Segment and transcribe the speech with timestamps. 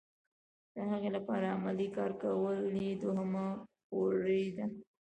[0.73, 3.47] د هغې لپاره عملي کار کول یې دوهمه
[3.87, 4.65] پوړۍ ده.